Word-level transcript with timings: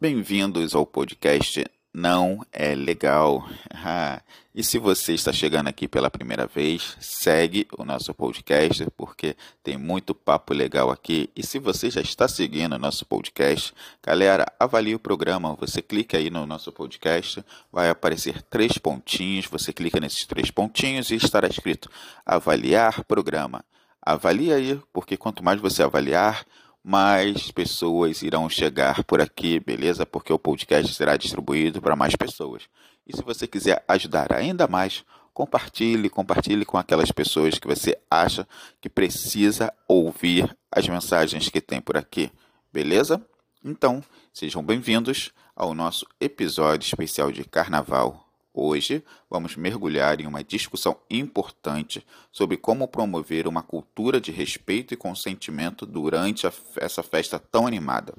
Bem-vindos 0.00 0.74
ao 0.74 0.86
podcast 0.86 1.62
Não 1.92 2.40
é 2.50 2.74
Legal. 2.74 3.46
e 4.54 4.64
se 4.64 4.78
você 4.78 5.12
está 5.12 5.30
chegando 5.30 5.68
aqui 5.68 5.86
pela 5.86 6.10
primeira 6.10 6.46
vez, 6.46 6.96
segue 6.98 7.68
o 7.76 7.84
nosso 7.84 8.14
podcast 8.14 8.86
porque 8.96 9.36
tem 9.62 9.76
muito 9.76 10.14
papo 10.14 10.54
legal 10.54 10.90
aqui. 10.90 11.28
E 11.36 11.44
se 11.44 11.58
você 11.58 11.90
já 11.90 12.00
está 12.00 12.26
seguindo 12.26 12.76
o 12.76 12.78
nosso 12.78 13.04
podcast, 13.04 13.74
galera, 14.02 14.50
avalie 14.58 14.94
o 14.94 14.98
programa. 14.98 15.54
Você 15.56 15.82
clica 15.82 16.16
aí 16.16 16.30
no 16.30 16.46
nosso 16.46 16.72
podcast, 16.72 17.44
vai 17.70 17.90
aparecer 17.90 18.40
três 18.44 18.78
pontinhos. 18.78 19.48
Você 19.48 19.70
clica 19.70 20.00
nesses 20.00 20.24
três 20.24 20.50
pontinhos 20.50 21.10
e 21.10 21.16
estará 21.16 21.46
escrito 21.46 21.90
avaliar 22.24 23.04
programa. 23.04 23.62
Avalie 24.00 24.50
aí, 24.50 24.80
porque 24.94 25.18
quanto 25.18 25.44
mais 25.44 25.60
você 25.60 25.82
avaliar, 25.82 26.46
mais 26.82 27.50
pessoas 27.50 28.22
irão 28.22 28.48
chegar 28.48 29.04
por 29.04 29.20
aqui, 29.20 29.60
beleza? 29.60 30.06
Porque 30.06 30.32
o 30.32 30.38
podcast 30.38 30.94
será 30.94 31.16
distribuído 31.16 31.80
para 31.80 31.96
mais 31.96 32.16
pessoas. 32.16 32.64
E 33.06 33.16
se 33.16 33.22
você 33.22 33.46
quiser 33.46 33.84
ajudar 33.86 34.32
ainda 34.32 34.66
mais, 34.66 35.04
compartilhe, 35.34 36.08
compartilhe 36.08 36.64
com 36.64 36.78
aquelas 36.78 37.12
pessoas 37.12 37.58
que 37.58 37.66
você 37.66 37.98
acha 38.10 38.46
que 38.80 38.88
precisa 38.88 39.72
ouvir 39.86 40.56
as 40.70 40.88
mensagens 40.88 41.48
que 41.48 41.60
tem 41.60 41.80
por 41.80 41.96
aqui, 41.96 42.30
beleza? 42.72 43.20
Então, 43.62 44.02
sejam 44.32 44.62
bem-vindos 44.62 45.32
ao 45.54 45.74
nosso 45.74 46.06
episódio 46.18 46.86
especial 46.86 47.30
de 47.30 47.44
Carnaval 47.44 48.29
Hoje 48.62 49.02
vamos 49.30 49.56
mergulhar 49.56 50.20
em 50.20 50.26
uma 50.26 50.44
discussão 50.44 50.94
importante 51.08 52.06
sobre 52.30 52.58
como 52.58 52.86
promover 52.86 53.48
uma 53.48 53.62
cultura 53.62 54.20
de 54.20 54.30
respeito 54.30 54.92
e 54.92 54.98
consentimento 54.98 55.86
durante 55.86 56.46
a, 56.46 56.52
essa 56.76 57.02
festa 57.02 57.38
tão 57.38 57.66
animada. 57.66 58.14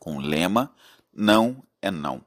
Com 0.00 0.16
o 0.16 0.20
lema 0.20 0.74
Não 1.14 1.62
é 1.80 1.92
Não. 1.92 2.24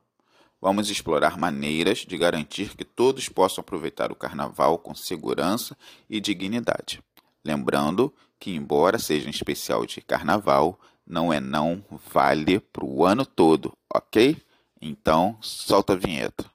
Vamos 0.61 0.89
explorar 0.89 1.38
maneiras 1.38 2.06
de 2.08 2.17
garantir 2.17 2.73
que 2.73 2.86
todos 2.86 3.28
possam 3.28 3.61
aproveitar 3.61 4.13
o 4.13 4.16
carnaval 4.16 4.78
com 4.78 4.95
segurança 4.95 5.78
e 6.09 6.22
dignidade. 6.22 7.03
Lembrando 7.44 8.13
que, 8.39 8.56
embora 8.56 8.97
seja 8.97 9.28
um 9.28 9.30
especial 9.30 9.86
de 9.86 10.00
carnaval, 10.00 10.80
não 11.06 11.33
é 11.33 11.41
não 11.41 11.83
vale 12.13 12.61
para 12.61 12.86
o 12.86 13.06
ano 13.06 13.25
todo, 13.25 13.73
ok? 13.94 14.41
Então, 14.81 15.38
solta 15.41 15.91
a 15.91 15.97
vinheta. 15.97 16.55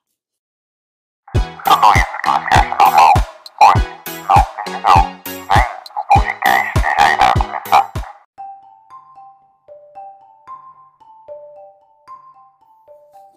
Tudo 1.71 1.87
isso 1.95 2.05
que 2.05 2.29
você 2.29 2.67
falou 2.81 3.13
foi 3.59 3.75
não 4.83 5.01
o 5.95 6.05
podcast 6.09 6.71
já 6.99 7.13
irá 7.13 7.33
começar. 7.39 7.93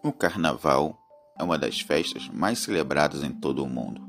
O 0.03 0.11
Carnaval 0.11 0.97
é 1.37 1.43
uma 1.43 1.59
das 1.59 1.79
festas 1.81 2.27
mais 2.29 2.57
celebradas 2.57 3.21
em 3.21 3.31
todo 3.31 3.63
o 3.63 3.69
mundo, 3.69 4.01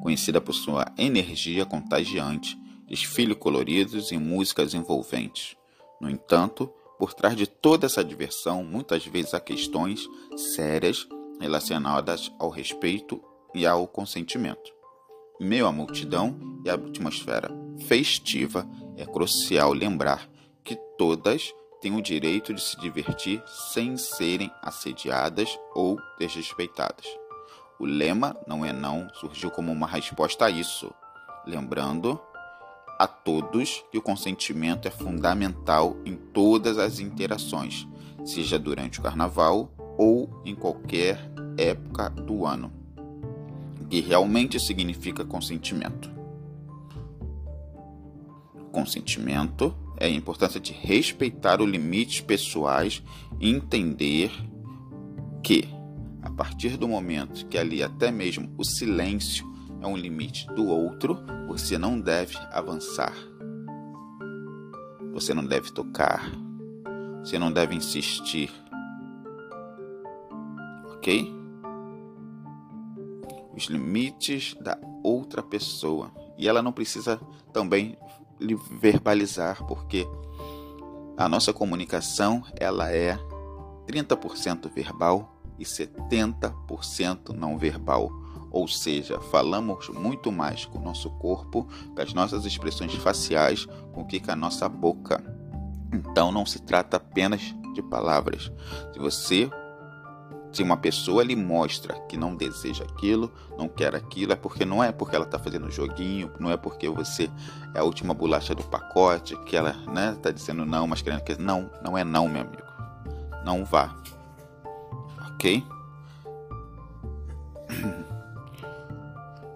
conhecida 0.00 0.40
por 0.40 0.52
sua 0.52 0.86
energia 0.96 1.66
contagiante, 1.66 2.56
desfile 2.86 3.34
coloridos 3.34 4.12
e 4.12 4.18
músicas 4.18 4.72
envolventes. 4.72 5.56
No 6.00 6.08
entanto, 6.08 6.72
por 6.96 7.12
trás 7.12 7.34
de 7.34 7.48
toda 7.48 7.86
essa 7.86 8.04
diversão, 8.04 8.62
muitas 8.62 9.04
vezes 9.04 9.34
há 9.34 9.40
questões 9.40 10.08
sérias 10.36 11.08
relacionadas 11.40 12.32
ao 12.38 12.50
respeito 12.50 13.20
e 13.54 13.66
ao 13.66 13.86
consentimento. 13.86 14.72
Em 15.40 15.46
meio 15.46 15.66
à 15.66 15.72
multidão 15.72 16.38
e 16.64 16.70
à 16.70 16.74
atmosfera 16.74 17.50
festiva, 17.86 18.66
é 18.96 19.04
crucial 19.04 19.72
lembrar 19.72 20.28
que 20.62 20.76
todas 20.96 21.52
têm 21.80 21.96
o 21.96 22.02
direito 22.02 22.54
de 22.54 22.62
se 22.62 22.78
divertir 22.80 23.42
sem 23.72 23.96
serem 23.96 24.50
assediadas 24.62 25.58
ou 25.74 25.98
desrespeitadas. 26.18 27.06
O 27.78 27.84
lema 27.84 28.36
Não 28.46 28.64
é 28.64 28.72
Não 28.72 29.08
surgiu 29.14 29.50
como 29.50 29.72
uma 29.72 29.86
resposta 29.86 30.46
a 30.46 30.50
isso, 30.50 30.92
lembrando 31.46 32.20
a 32.98 33.06
todos 33.06 33.84
que 33.90 33.98
o 33.98 34.02
consentimento 34.02 34.86
é 34.86 34.90
fundamental 34.90 35.96
em 36.04 36.14
todas 36.14 36.78
as 36.78 37.00
interações, 37.00 37.86
seja 38.24 38.58
durante 38.58 39.00
o 39.00 39.02
carnaval 39.02 39.68
ou 39.98 40.40
em 40.44 40.54
qualquer 40.54 41.18
época 41.58 42.08
do 42.08 42.46
ano 42.46 42.83
que 43.94 44.00
realmente 44.00 44.58
significa 44.58 45.24
consentimento. 45.24 46.10
Consentimento 48.72 49.72
é 49.96 50.06
a 50.06 50.10
importância 50.10 50.58
de 50.58 50.72
respeitar 50.72 51.62
os 51.62 51.70
limites 51.70 52.20
pessoais 52.20 53.04
e 53.38 53.48
entender 53.48 54.32
que, 55.44 55.68
a 56.20 56.28
partir 56.28 56.76
do 56.76 56.88
momento 56.88 57.46
que 57.46 57.56
ali 57.56 57.84
até 57.84 58.10
mesmo 58.10 58.52
o 58.58 58.64
silêncio 58.64 59.46
é 59.80 59.86
um 59.86 59.96
limite 59.96 60.48
do 60.48 60.66
outro, 60.66 61.16
você 61.46 61.78
não 61.78 62.00
deve 62.00 62.36
avançar. 62.50 63.14
Você 65.12 65.32
não 65.32 65.46
deve 65.46 65.70
tocar. 65.70 66.32
Você 67.20 67.38
não 67.38 67.52
deve 67.52 67.76
insistir. 67.76 68.50
Ok? 70.96 71.43
Os 73.56 73.64
limites 73.64 74.54
da 74.60 74.78
outra 75.02 75.42
pessoa. 75.42 76.10
E 76.36 76.48
ela 76.48 76.62
não 76.62 76.72
precisa 76.72 77.20
também 77.52 77.96
verbalizar, 78.80 79.64
porque 79.66 80.06
a 81.16 81.28
nossa 81.28 81.52
comunicação 81.52 82.42
ela 82.58 82.90
é 82.90 83.16
30% 83.86 84.70
verbal 84.72 85.40
e 85.58 85.64
70% 85.64 87.30
não 87.30 87.56
verbal. 87.56 88.10
Ou 88.50 88.68
seja, 88.68 89.20
falamos 89.20 89.88
muito 89.88 90.30
mais 90.30 90.64
com 90.64 90.78
o 90.78 90.82
nosso 90.82 91.10
corpo, 91.10 91.66
com 91.94 92.00
as 92.00 92.14
nossas 92.14 92.44
expressões 92.44 92.94
faciais, 92.94 93.66
com 93.92 94.04
que 94.04 94.20
com 94.20 94.30
a 94.30 94.36
nossa 94.36 94.68
boca. 94.68 95.22
Então 95.92 96.30
não 96.30 96.46
se 96.46 96.60
trata 96.60 96.96
apenas 96.96 97.54
de 97.74 97.82
palavras. 97.82 98.52
Se 98.92 98.98
você 98.98 99.50
se 100.54 100.62
uma 100.62 100.76
pessoa 100.76 101.24
lhe 101.24 101.34
mostra 101.34 101.94
que 102.08 102.16
não 102.16 102.34
deseja 102.34 102.84
aquilo, 102.84 103.32
não 103.58 103.68
quer 103.68 103.94
aquilo, 103.94 104.32
é 104.32 104.36
porque 104.36 104.64
não 104.64 104.82
é 104.82 104.92
porque 104.92 105.16
ela 105.16 105.24
está 105.24 105.38
fazendo 105.38 105.70
joguinho, 105.70 106.30
não 106.38 106.50
é 106.50 106.56
porque 106.56 106.88
você 106.88 107.28
é 107.74 107.80
a 107.80 107.82
última 107.82 108.14
bolacha 108.14 108.54
do 108.54 108.62
pacote, 108.62 109.36
que 109.44 109.56
ela 109.56 109.70
está 109.70 109.92
né, 109.92 110.16
tá 110.22 110.30
dizendo 110.30 110.64
não, 110.64 110.86
mas 110.86 111.02
querendo 111.02 111.22
que 111.22 111.36
não, 111.36 111.70
não 111.82 111.98
é 111.98 112.04
não, 112.04 112.28
meu 112.28 112.42
amigo. 112.42 112.62
Não 113.44 113.64
vá. 113.64 113.94
Ok? 115.32 115.64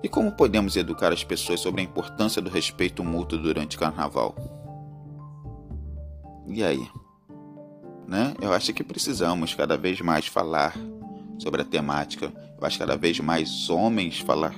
E 0.03 0.09
como 0.09 0.31
podemos 0.31 0.77
educar 0.77 1.13
as 1.13 1.25
pessoas 1.25 1.61
sobre 1.61 1.81
a 1.81 1.85
importância 1.85 2.41
do 2.41 2.49
respeito 2.49 3.03
mútuo 3.05 3.39
durante 3.39 3.77
o 3.77 3.81
carnaval? 3.81 4.35
E 6.47 6.63
aí? 6.63 6.89
Né? 8.09 8.35
Eu 8.41 8.53
acho 8.53 8.73
que 8.73 8.83
precisamos 8.83 9.55
cada 9.55 9.77
vez 9.77 10.01
mais 10.01 10.27
falar 10.27 10.75
sobre 11.39 11.61
a 11.61 11.65
temática. 11.65 12.33
Eu 12.59 12.67
acho 12.67 12.79
cada 12.79 12.97
vez 12.97 13.21
mais 13.21 13.69
homens 13.69 14.19
falar 14.19 14.55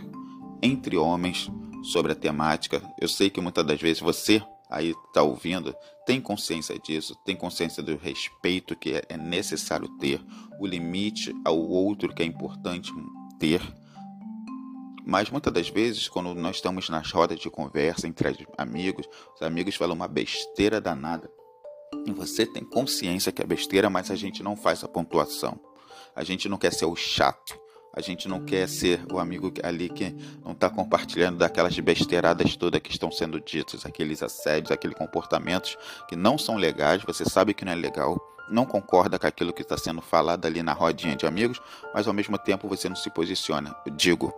entre 0.63 0.97
homens 0.97 1.51
sobre 1.83 2.13
a 2.13 2.15
temática. 2.15 2.81
Eu 3.01 3.09
sei 3.09 3.29
que 3.29 3.41
muitas 3.41 3.67
das 3.67 3.81
vezes 3.81 4.01
você 4.01 4.41
aí 4.71 4.95
está 5.09 5.23
ouvindo 5.23 5.75
tem 6.07 6.21
consciência 6.21 6.79
disso, 6.79 7.17
tem 7.25 7.37
consciência 7.37 7.83
do 7.83 7.97
respeito 7.97 8.77
que 8.77 9.01
é 9.09 9.17
necessário 9.17 9.89
ter, 9.99 10.21
o 10.59 10.67
limite 10.67 11.35
ao 11.45 11.59
outro 11.59 12.13
que 12.15 12.23
é 12.23 12.27
importante 12.27 12.93
ter. 13.39 13.61
Mas 15.05 15.31
muitas 15.31 15.53
das 15.53 15.69
vezes, 15.69 16.09
quando 16.09 16.35
nós 16.35 16.57
estamos 16.57 16.89
nas 16.89 17.11
rodas 17.11 17.39
de 17.39 17.51
conversa 17.51 18.07
entre 18.07 18.47
amigos, 18.57 19.09
os 19.35 19.43
amigos 19.43 19.75
falam 19.75 19.95
uma 19.95 20.09
besteira 20.09 20.81
danada. 20.81 21.31
Você 22.09 22.47
tem 22.47 22.65
consciência 22.65 23.33
que 23.33 23.43
é 23.43 23.47
besteira, 23.47 23.89
mas 23.89 24.11
a 24.11 24.17
gente 24.17 24.43
não 24.43 24.57
faz 24.57 24.83
a 24.85 24.89
pontuação. 24.89 25.59
A 26.15 26.25
gente 26.25 26.49
não 26.49 26.59
quer 26.59 26.73
ser 26.73 26.87
o 26.87 26.97
chato. 26.97 27.59
A 27.93 28.01
gente 28.01 28.29
não 28.29 28.45
quer 28.45 28.69
ser 28.69 29.05
o 29.13 29.19
amigo 29.19 29.53
ali 29.65 29.89
que 29.89 30.15
não 30.45 30.53
está 30.53 30.71
compartilhando 30.71 31.39
daquelas 31.39 31.77
besteiradas 31.81 32.57
todas 32.57 32.81
que 32.81 32.91
estão 32.91 33.11
sendo 33.11 33.41
ditas, 33.41 33.85
aqueles 33.85 34.23
assédios, 34.23 34.71
aqueles 34.71 34.97
comportamentos 34.97 35.77
que 36.09 36.15
não 36.15 36.39
são 36.39 36.57
legais, 36.57 37.03
você 37.03 37.25
sabe 37.25 37.53
que 37.53 37.65
não 37.65 37.73
é 37.73 37.75
legal, 37.75 38.17
não 38.49 38.65
concorda 38.65 39.19
com 39.19 39.27
aquilo 39.27 39.53
que 39.53 39.63
está 39.63 39.77
sendo 39.77 40.01
falado 40.01 40.47
ali 40.47 40.63
na 40.63 40.73
rodinha 40.73 41.17
de 41.17 41.27
amigos, 41.27 41.61
mas 41.93 42.07
ao 42.07 42.15
mesmo 42.15 42.39
tempo 42.39 42.69
você 42.69 42.89
não 42.89 42.97
se 42.97 43.11
posiciona. 43.11 43.75
Eu 43.85 43.93
digo, 43.93 44.33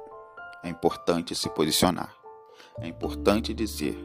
é 0.62 0.70
importante 0.70 1.34
se 1.34 1.50
posicionar. 1.50 2.14
É 2.80 2.88
importante 2.88 3.52
dizer 3.52 3.98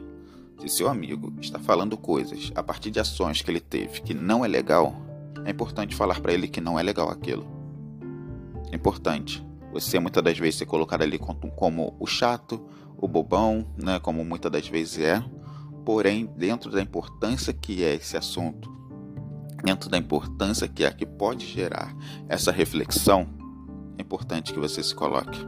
se 0.58 0.68
seu 0.68 0.88
amigo 0.88 1.32
está 1.40 1.58
falando 1.58 1.96
coisas 1.96 2.50
a 2.54 2.62
partir 2.62 2.90
de 2.90 2.98
ações 2.98 3.42
que 3.42 3.50
ele 3.50 3.60
teve 3.60 4.02
que 4.02 4.12
não 4.14 4.44
é 4.44 4.48
legal, 4.48 4.94
é 5.44 5.50
importante 5.50 5.94
falar 5.94 6.20
para 6.20 6.32
ele 6.32 6.48
que 6.48 6.60
não 6.60 6.78
é 6.78 6.82
legal 6.82 7.10
aquilo. 7.10 7.46
É 8.70 8.76
importante 8.76 9.46
você 9.72 9.98
muitas 9.98 10.22
das 10.22 10.38
vezes 10.38 10.56
ser 10.56 10.66
colocado 10.66 11.02
ali 11.02 11.18
como 11.18 11.96
o 12.00 12.06
chato, 12.06 12.60
o 12.96 13.06
bobão, 13.06 13.66
né, 13.76 13.98
como 14.00 14.24
muitas 14.24 14.50
das 14.50 14.66
vezes 14.66 14.98
é, 14.98 15.22
porém 15.84 16.26
dentro 16.36 16.70
da 16.70 16.82
importância 16.82 17.52
que 17.52 17.84
é 17.84 17.94
esse 17.94 18.16
assunto, 18.16 18.70
dentro 19.64 19.88
da 19.88 19.98
importância 19.98 20.68
que 20.68 20.84
é 20.84 20.90
que 20.90 21.06
pode 21.06 21.46
gerar 21.46 21.94
essa 22.28 22.50
reflexão, 22.50 23.28
é 23.96 24.02
importante 24.02 24.52
que 24.52 24.58
você 24.58 24.82
se 24.82 24.94
coloque. 24.94 25.38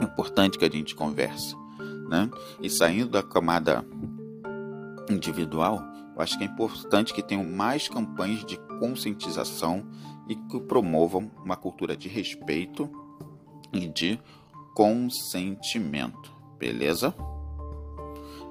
É 0.00 0.04
importante 0.04 0.58
que 0.58 0.64
a 0.64 0.70
gente 0.70 0.94
converse, 0.94 1.56
né? 2.08 2.30
E 2.60 2.70
saindo 2.70 3.10
da 3.10 3.22
camada 3.22 3.84
individual, 5.10 5.82
eu 6.16 6.22
acho 6.22 6.36
que 6.36 6.44
é 6.44 6.46
importante 6.46 7.14
que 7.14 7.22
tenham 7.22 7.44
mais 7.44 7.88
campanhas 7.88 8.44
de 8.44 8.56
conscientização 8.80 9.86
e 10.28 10.34
que 10.34 10.60
promovam 10.60 11.30
uma 11.44 11.56
cultura 11.56 11.96
de 11.96 12.08
respeito 12.08 12.90
e 13.72 13.86
de 13.86 14.18
consentimento, 14.74 16.32
beleza? 16.58 17.14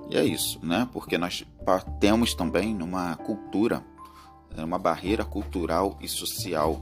E 0.10 0.18
é 0.18 0.24
isso, 0.24 0.60
né? 0.65 0.88
Porque 0.94 1.18
nós 1.18 1.45
temos 2.00 2.33
também 2.33 2.74
numa 2.74 3.15
cultura, 3.18 3.83
uma 4.57 4.80
barreira 4.80 5.25
cultural 5.25 5.98
e 6.01 6.07
social, 6.07 6.81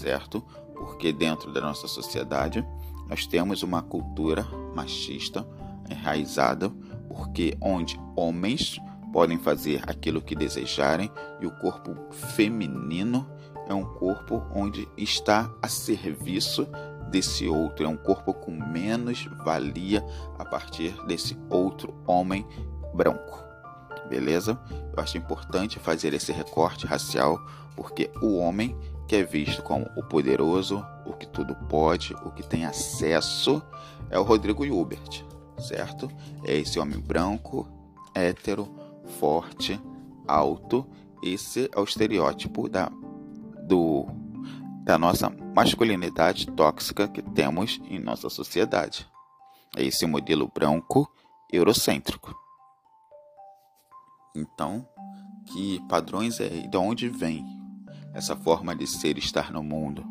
certo? 0.00 0.42
Porque 0.74 1.12
dentro 1.12 1.52
da 1.52 1.60
nossa 1.60 1.86
sociedade 1.86 2.66
nós 3.08 3.26
temos 3.26 3.62
uma 3.62 3.82
cultura 3.82 4.42
machista 4.74 5.46
enraizada, 5.88 6.70
porque 7.08 7.56
onde 7.60 7.98
homens 8.16 8.78
podem 9.12 9.38
fazer 9.38 9.82
aquilo 9.86 10.20
que 10.20 10.34
desejarem 10.34 11.10
e 11.40 11.46
o 11.46 11.50
corpo 11.50 11.94
feminino 12.10 13.28
é 13.68 13.72
um 13.72 13.84
corpo 13.84 14.42
onde 14.54 14.88
está 14.96 15.50
a 15.62 15.68
serviço 15.68 16.66
desse 17.10 17.46
outro, 17.46 17.86
é 17.86 17.88
um 17.88 17.96
corpo 17.96 18.34
com 18.34 18.50
menos 18.50 19.28
valia 19.44 20.04
a 20.38 20.44
partir 20.44 20.92
desse 21.06 21.38
outro 21.48 21.94
homem 22.06 22.44
branco. 22.92 23.42
Beleza? 24.08 24.58
Eu 24.94 25.02
acho 25.02 25.16
importante 25.16 25.78
fazer 25.78 26.12
esse 26.12 26.32
recorte 26.32 26.86
racial 26.86 27.40
porque 27.76 28.10
o 28.20 28.36
homem 28.36 28.76
que 29.06 29.16
é 29.16 29.22
visto 29.22 29.62
como 29.62 29.88
o 29.96 30.02
poderoso, 30.02 30.84
o 31.04 31.12
que 31.12 31.26
tudo 31.26 31.54
pode, 31.68 32.14
o 32.24 32.30
que 32.30 32.42
tem 32.42 32.64
acesso, 32.64 33.62
é 34.10 34.18
o 34.18 34.22
Rodrigo 34.22 34.64
Hilbert, 34.64 35.24
certo? 35.58 36.10
É 36.44 36.56
esse 36.56 36.78
homem 36.78 36.98
branco, 36.98 37.68
hétero, 38.14 38.68
forte, 39.18 39.80
alto. 40.26 40.86
Esse 41.22 41.70
é 41.74 41.80
o 41.80 41.84
estereótipo 41.84 42.68
da, 42.68 42.90
do, 43.62 44.06
da 44.82 44.98
nossa 44.98 45.30
masculinidade 45.54 46.46
tóxica 46.48 47.08
que 47.08 47.22
temos 47.22 47.80
em 47.88 47.98
nossa 47.98 48.28
sociedade. 48.28 49.06
É 49.76 49.82
esse 49.82 50.06
modelo 50.06 50.50
branco 50.52 51.10
eurocêntrico. 51.52 52.34
Então, 54.36 54.86
que 55.46 55.80
padrões 55.88 56.40
é 56.40 56.48
de 56.48 56.76
onde 56.76 57.08
vem 57.08 57.44
essa 58.12 58.36
forma 58.36 58.74
de 58.74 58.86
ser 58.86 59.16
e 59.16 59.20
estar 59.20 59.52
no 59.52 59.62
mundo? 59.62 60.04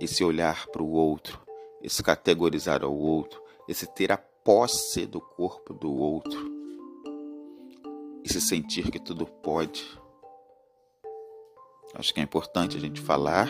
Esse 0.00 0.22
olhar 0.24 0.66
para 0.68 0.82
o 0.82 0.90
outro, 0.90 1.40
esse 1.82 2.02
categorizar 2.02 2.82
ao 2.82 2.94
outro, 2.94 3.40
esse 3.68 3.86
ter 3.86 4.10
a 4.10 4.16
posse 4.16 5.04
do 5.04 5.20
corpo 5.20 5.74
do 5.74 5.94
outro 5.94 6.50
e 8.24 8.32
se 8.32 8.40
sentir 8.40 8.90
que 8.90 8.98
tudo 8.98 9.26
pode. 9.26 9.84
Acho 11.94 12.12
que 12.14 12.20
é 12.20 12.22
importante 12.22 12.76
a 12.76 12.80
gente 12.80 13.00
falar 13.00 13.48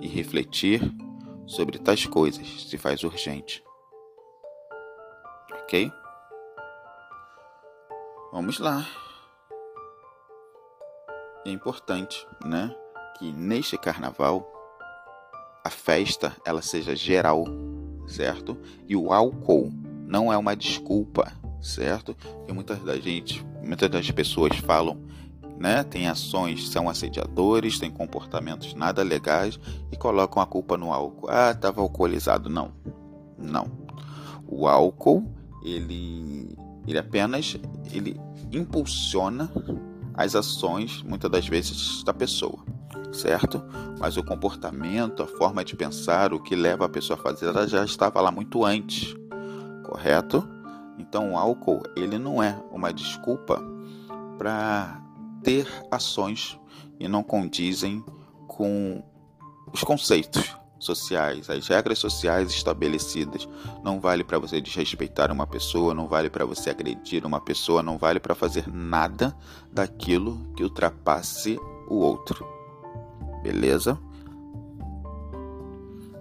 e 0.00 0.06
refletir 0.06 0.80
sobre 1.46 1.78
tais 1.78 2.06
coisas, 2.06 2.68
se 2.68 2.78
faz 2.78 3.02
urgente. 3.02 3.64
Ok? 5.62 5.90
Vamos 8.32 8.58
lá. 8.58 8.86
É 11.44 11.50
importante, 11.50 12.26
né, 12.44 12.74
que 13.18 13.32
neste 13.32 13.76
carnaval 13.78 14.46
a 15.64 15.70
festa 15.70 16.36
ela 16.44 16.62
seja 16.62 16.94
geral, 16.94 17.44
certo? 18.10 18.56
E 18.88 18.94
o 18.94 19.12
álcool 19.12 19.72
não 20.06 20.32
é 20.32 20.36
uma 20.36 20.54
desculpa, 20.54 21.32
certo? 21.60 22.14
Porque 22.14 22.52
muitas 22.52 22.78
da 22.80 22.96
gente 22.96 23.44
muitas 23.62 23.90
das 23.90 24.10
pessoas 24.10 24.56
falam, 24.58 24.98
né? 25.58 25.82
Tem 25.84 26.08
ações, 26.08 26.68
são 26.68 26.88
assediadores, 26.88 27.78
têm 27.78 27.90
comportamentos 27.90 28.74
nada 28.74 29.02
legais 29.02 29.58
e 29.92 29.96
colocam 29.96 30.42
a 30.42 30.46
culpa 30.46 30.76
no 30.76 30.92
álcool. 30.92 31.28
Ah, 31.28 31.52
estava 31.52 31.80
alcoolizado. 31.80 32.48
Não, 32.48 32.72
não. 33.38 33.70
O 34.46 34.66
álcool, 34.66 35.24
ele, 35.62 36.56
ele 36.86 36.98
apenas 36.98 37.56
ele 37.92 38.18
impulsiona 38.50 39.50
as 40.14 40.34
ações, 40.34 41.02
muitas 41.02 41.30
das 41.30 41.46
vezes, 41.46 42.02
da 42.02 42.12
pessoa, 42.12 42.58
certo? 43.12 43.62
Mas 43.98 44.16
o 44.16 44.24
comportamento, 44.24 45.22
a 45.22 45.26
forma 45.26 45.64
de 45.64 45.76
pensar, 45.76 46.32
o 46.32 46.40
que 46.40 46.54
leva 46.54 46.86
a 46.86 46.88
pessoa 46.88 47.18
a 47.18 47.22
fazer, 47.22 47.46
ela 47.46 47.66
já 47.66 47.84
estava 47.84 48.20
lá 48.20 48.30
muito 48.30 48.64
antes, 48.64 49.14
correto? 49.84 50.46
Então, 50.98 51.32
o 51.32 51.38
álcool 51.38 51.82
ele 51.96 52.18
não 52.18 52.42
é 52.42 52.60
uma 52.70 52.92
desculpa 52.92 53.62
para 54.38 55.02
ter 55.42 55.66
ações 55.90 56.58
e 56.98 57.08
não 57.08 57.22
condizem 57.22 58.04
com 58.46 59.02
os 59.72 59.82
conceitos 59.82 60.56
sociais, 60.78 61.48
as 61.50 61.68
regras 61.68 61.98
sociais 61.98 62.50
estabelecidas. 62.50 63.48
Não 63.84 64.00
vale 64.00 64.24
para 64.24 64.38
você 64.38 64.60
desrespeitar 64.60 65.30
uma 65.30 65.46
pessoa, 65.46 65.94
não 65.94 66.08
vale 66.08 66.30
para 66.30 66.44
você 66.44 66.70
agredir 66.70 67.24
uma 67.26 67.40
pessoa, 67.40 67.82
não 67.82 67.98
vale 67.98 68.18
para 68.18 68.34
fazer 68.34 68.66
nada 68.68 69.36
daquilo 69.70 70.52
que 70.56 70.64
ultrapasse 70.64 71.58
o 71.88 71.96
outro. 71.96 72.59
Beleza? 73.42 73.98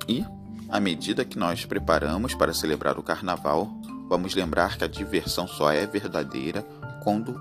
E 0.07 0.25
à 0.68 0.80
medida 0.80 1.25
que 1.25 1.38
nós 1.38 1.66
preparamos 1.66 2.33
para 2.33 2.54
celebrar 2.54 2.98
o 2.98 3.04
carnaval, 3.04 3.80
Vamos 4.10 4.33
lembrar 4.33 4.75
que 4.75 4.83
a 4.83 4.88
diversão 4.88 5.48
só 5.48 5.71
é 5.71 5.86
verdadeira 5.86 6.63
quando 7.04 7.39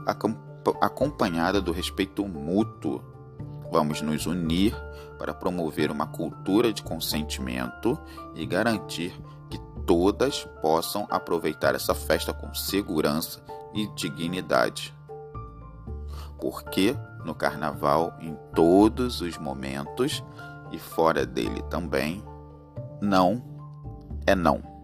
acompanhada 0.83 1.63
do 1.63 1.73
respeito 1.73 2.29
mútuo. 2.29 3.03
Vamos 3.73 4.03
nos 4.03 4.27
unir 4.27 4.77
para 5.19 5.33
promover 5.33 5.91
uma 5.91 6.07
cultura 6.07 6.71
de 6.71 6.83
consentimento 6.83 7.99
e 8.35 8.45
garantir 8.45 9.19
que 9.49 9.59
todas 9.87 10.47
possam 10.61 11.07
aproveitar 11.09 11.75
essa 11.75 11.95
festa 11.95 12.35
com 12.35 12.55
segurança 12.55 13.43
e 13.73 13.87
dignidade. 13.95 14.95
Porque 16.41 16.97
no 17.25 17.35
carnaval, 17.35 18.17
em 18.21 18.37
todos 18.55 19.21
os 19.21 19.37
momentos 19.39 20.25
e 20.71 20.79
fora 20.79 21.27
dele 21.27 21.63
também, 21.71 22.23
não 23.01 23.43
é 24.27 24.35
não. 24.35 24.78